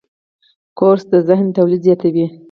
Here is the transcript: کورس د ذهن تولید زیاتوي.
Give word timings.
کورس 0.79 1.03
د 1.13 1.13
ذهن 1.27 1.47
تولید 1.57 1.81
زیاتوي. 1.87 2.25